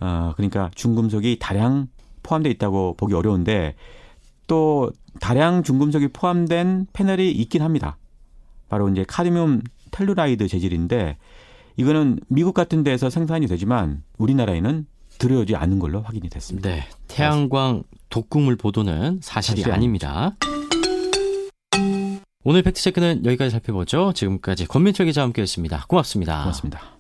어, 0.01 0.33
그러니까 0.37 0.71
중금속이 0.75 1.39
다량 1.41 1.89
포함되어 2.23 2.51
있다고 2.53 2.95
보기 2.97 3.15
어려운데 3.15 3.75
또 4.47 4.91
다량 5.21 5.63
중금속이 5.63 6.09
포함된 6.09 6.87
패널이 6.93 7.31
있긴 7.33 7.63
합니다. 7.63 7.97
바로 8.69 8.89
이제 8.89 9.05
카드뮴 9.05 9.63
텔루라이드 9.93 10.49
재질인데 10.49 11.17
이거는 11.77 12.19
미국 12.29 12.55
같은 12.55 12.83
데서 12.83 13.11
생산이 13.11 13.47
되지만 13.47 14.03
우리나라에는 14.19 14.87
들어오지 15.19 15.57
않은 15.57 15.79
걸로 15.79 16.03
확인이 16.03 16.29
됐습니다. 16.29 16.69
네. 16.69 16.85
태양광 17.09 17.83
독극물 18.11 18.57
보도는 18.57 19.21
사실이, 19.23 19.63
사실이 19.63 19.73
아닙니다. 19.73 20.37
오늘 22.45 22.63
팩트체크는 22.63 23.25
여기까지 23.25 23.51
살펴보죠. 23.51 24.13
지금까지 24.15 24.67
권민철 24.67 25.07
기자와 25.07 25.27
함께했습니다. 25.27 25.87
고맙습니다. 25.89 26.43
고맙습니다. 26.43 26.96